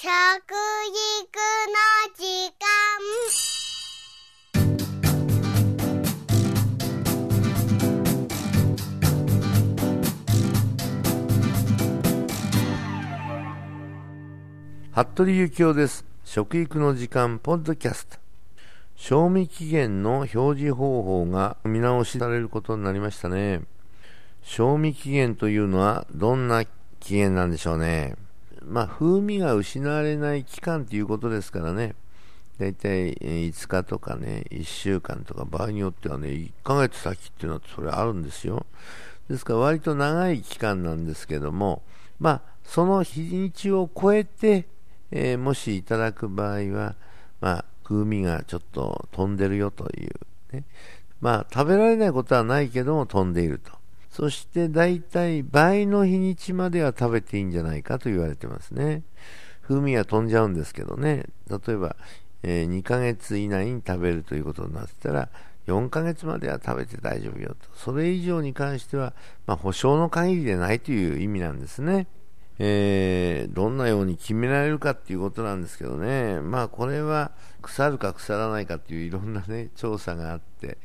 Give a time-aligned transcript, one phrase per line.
[0.00, 0.12] 食育の
[2.14, 2.22] 時
[2.54, 2.62] 間。
[14.92, 16.04] 服部幸男です。
[16.24, 18.18] 食育の時間ポッドキャスト。
[18.94, 23.62] 賞味期限の表示方法が見直しされることになりましたね。
[24.42, 26.64] 賞味期限というのはどんな
[27.00, 28.14] 期限なんでしょうね。
[28.64, 31.94] まあ風味が失われない期間ということですからね
[32.58, 38.66] だいたい5日とかね1週間とか場合によってはね1ヶ月先っていうのはそれあるんですよ
[39.28, 41.82] ですから割と長い期間なんですけども
[42.18, 44.66] まあその日にちを超えて
[45.10, 46.94] えー、もしいただく場合は、
[47.40, 50.10] まあ、風味がちょっと飛んでるよという、
[50.52, 50.64] ね。
[51.20, 53.72] まあ、食べられないことはないけども飛んでいると。
[54.18, 59.04] そして大体倍の日にちまでは食べていいんじゃないかと言われてますね。
[59.62, 61.26] 風味が飛んじゃうんですけどね。
[61.48, 61.94] 例えば、
[62.42, 65.28] えー、2ヶ月以内に食べるということになってたら、
[65.68, 67.68] 4ヶ月までは食べて大丈夫よと。
[67.76, 69.14] それ以上に関しては、
[69.46, 72.08] まあ、保証の限りでないという意味なんですね。
[72.58, 77.30] えー、どんなように決められるかっていうことなんですけどね、まあこれは
[77.62, 80.78] 腐るか腐らないかっていういろんなね、調査があって、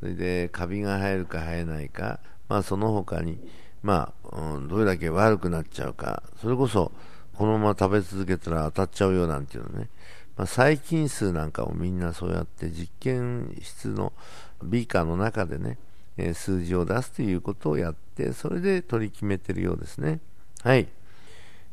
[0.00, 3.38] それでカビが生えるか生えないか、まあその他に、
[3.82, 6.92] まあ、うん、どれだけ悪くなっちゃうか、それこそ
[7.34, 9.88] このまま食べ続けたら当たっちゃうよなんていうのね、
[10.36, 14.12] まあ、細菌数なんかをみんなそうやって実験室の
[14.62, 15.78] ビーカーの中でね、
[16.16, 20.20] えー、数字を出すということをやって、それで取り決めてるようですね。
[20.62, 20.88] はい。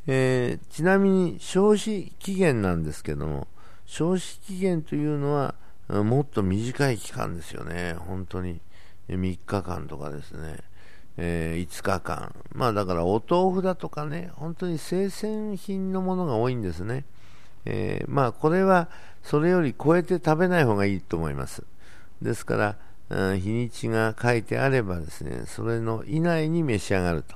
[0.07, 3.47] えー、ちなみに消費期限なんですけども、
[3.85, 5.55] 消費期限というのは
[5.89, 8.59] もっと短い期間ですよね、本当に。
[9.09, 10.57] 3日間とかですね、
[11.17, 12.33] えー、5日間。
[12.53, 17.05] まあだからお豆腐だとかね、本当に生鮮品のものが多いんですね。
[17.65, 18.89] えー、まあこれは
[19.23, 21.63] それより超えて食べない方がいいと思います。
[22.21, 22.77] ですか
[23.09, 27.35] ら、日にちが書いてあればですね、それの以内に召し上がると。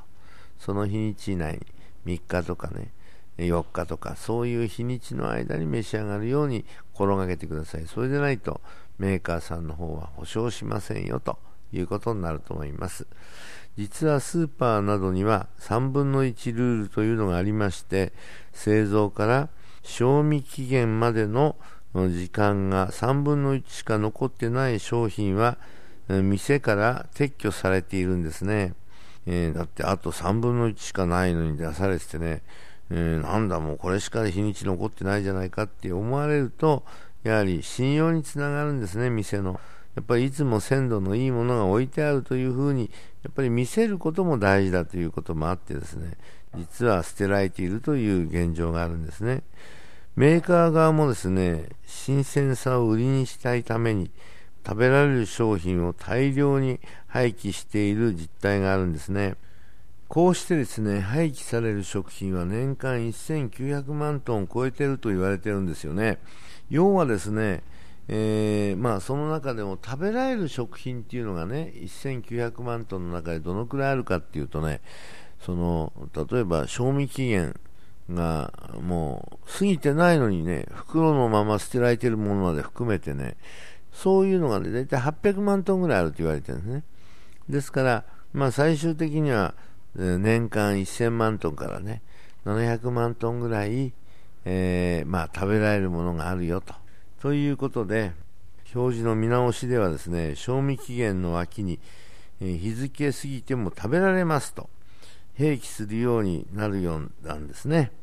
[0.59, 1.59] その日にち以内に。
[2.05, 2.91] 3日とかね、
[3.37, 7.87] 4日とか、そういう日にちの間に召し上がるように心がけてください。
[7.87, 8.59] それでないと、
[8.99, 11.39] メーカーさんの方は保証しませんよと
[11.73, 13.07] いうことになると思います。
[13.77, 18.13] 実はスーパーなどには3分の1ルールというのがありまして、
[18.53, 19.49] 製造から
[19.81, 21.55] 賞味期限までの
[21.93, 25.57] 時間が3分の1しか残ってない商品は、
[26.07, 28.75] 店から撤去されているんですね。
[29.25, 32.41] えー、だってあと3分の1しかないのに出されててね、
[32.89, 36.83] えー、なんだもうこれしか日にち残ってないじゃないかって思われると、
[37.23, 39.59] やはり信用につながるんですね、店の。
[39.95, 42.89] やっぱりいつも鮮度のいいものが置いてあるというふうに、
[43.23, 46.17] やっぱり見せることも大事だということもあってですね、
[46.57, 49.43] 実は捨てられているという現状があるんですね。
[50.15, 54.11] メーカー側もですね、新鮮さを売りにしたいために、
[54.65, 59.35] 食べられる商品を大量に廃棄している実態があるんですね。
[60.07, 66.19] こうしてですね、廃棄される食品は年間1900万トンを超えていると言われているんですよね。
[66.69, 67.63] 要はですね、
[68.09, 74.81] えー、まあその中でも食べられる食品っていうのがね、1900万トンの中でどのくらいあるかっていうとね、
[75.39, 77.59] その、例えば賞味期限
[78.09, 83.37] がもう過ぎてないのにね、袋のまま捨てられているものまで含めてね、
[83.93, 86.83] そういうのがね、大体800万トンぐらいあると言われてるんですね。
[87.47, 89.53] ですから、まあ最終的には
[89.95, 92.01] 年間1000万トンからね、
[92.45, 93.93] 700万トンぐらい、
[94.43, 96.82] えー、まあ食べられるものがあるよと。
[97.23, 98.11] ということで、
[98.75, 101.79] 表示の見直しではですね、賞味期限の脇に、
[102.41, 104.69] え、日付過ぎても食べられますと、
[105.39, 107.93] 併記するようになるようなんですね。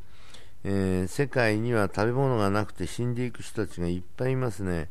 [0.65, 4.89] えー、世界には食べ物がなくて死んでいく人たちがいっぱいいますね。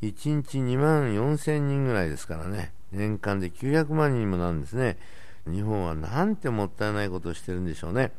[0.00, 4.96] 1日2万4000人ぐらいですからね、年間で900万人もなんですね。
[5.46, 8.12] 日本はなんてもったいないことをしてるんでしょうね。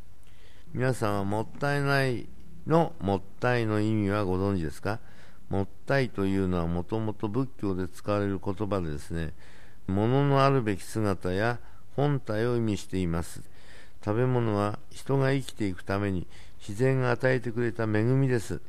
[0.72, 2.28] 皆さんはもったいない
[2.68, 5.00] のもったいの意味はご存知ですか？
[5.50, 9.32] もったいというのはもともと仏教で使われる言葉でですね、
[9.86, 11.58] 物のあるべき姿や
[11.96, 13.42] 本体を意味しています。
[14.04, 16.26] 食べ物は人が生きていくために
[16.60, 18.60] 自然が与えてくれた恵みです。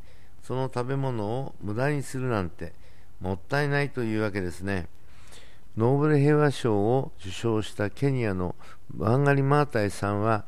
[0.44, 2.74] その食べ物を無駄にするなんて
[3.22, 4.88] もったいないというわけですね。
[5.78, 8.56] ノーベル平和賞を受賞したケニアの
[8.92, 10.46] バンガリ・マータイさんは、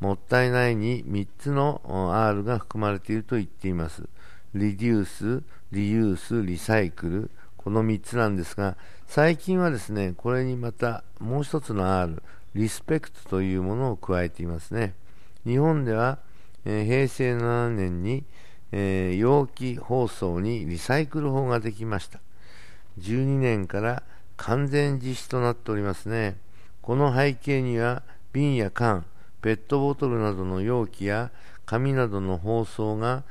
[0.00, 1.80] もったいないに3つの
[2.12, 4.02] R が含まれていると言っています。
[4.54, 5.42] リデュース、
[5.74, 8.76] リユース、リサイクル、この3つなんですが、
[9.06, 12.22] 最近はですね、これにまたもう1つの R、
[12.54, 14.94] リスペクトというものを加えていますね。
[15.44, 16.18] 日本では
[16.64, 18.24] えー、平成7年に、
[18.72, 22.20] えー、容器包装にリサイクル法ができました。
[23.00, 24.02] 12年から
[24.36, 26.36] 完全実施となっておりますね。
[26.80, 29.04] この背景には瓶や缶、
[29.42, 31.30] ペットボトルなどの容器や
[31.66, 33.24] 紙などの包装が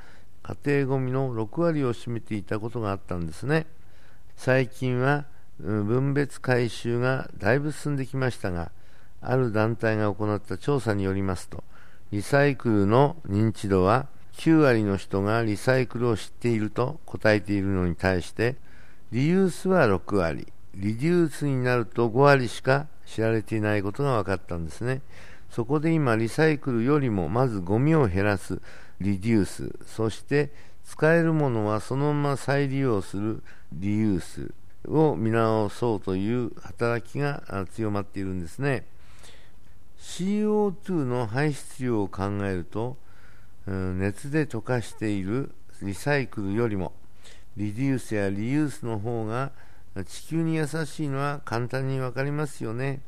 [0.44, 3.66] 家庭ごみの6割を占めていたことがあったんですね。
[4.36, 5.26] 最近は
[5.60, 8.72] 分別回収がだいぶ進んできましたが、
[9.22, 11.64] ある団体が行った調査によりますと、
[12.12, 18.58] リサイクルの認知度は9割の人がリサイクルを知っていると答えているのに対して、
[19.12, 25.02] リユースは6割、リデュースになると5割しか知られていないことが分かったんですね。
[25.54, 28.60] そこで今、リサイクルよりもまずゴミを減らす、
[29.00, 30.52] リデュース、そして
[30.84, 34.52] 使えるものはそのまま再利用するリユース
[34.88, 38.88] を見直そうという働きが強まっているんですね。
[40.00, 42.98] CO2 の排出量を考えると、
[43.68, 45.52] 熱で溶かしている
[45.84, 46.94] リサイクルよりも
[47.58, 49.52] リデュースやリユースの方が
[50.08, 53.02] 地球に優しいのは簡単に分かりますよね。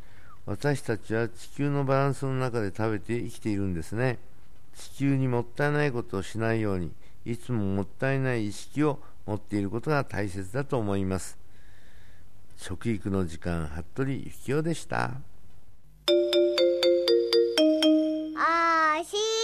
[0.45, 4.19] 私たちは地球のバランスの中で食べて生きているんですね。
[4.75, 6.91] 地球にもったいないことをしないように、
[7.25, 11.39] いつももったいない意識を持っていることが大切だと思います。
[12.57, 15.13] 食育の時間、服部幸男でした。
[18.37, 19.34] あし